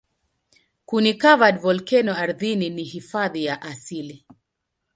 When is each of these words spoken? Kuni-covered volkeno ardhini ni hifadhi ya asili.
Kuni-covered 0.91 1.57
volkeno 1.65 2.13
ardhini 2.23 2.69
ni 2.69 2.83
hifadhi 2.83 3.45
ya 3.45 3.61
asili. 3.61 4.25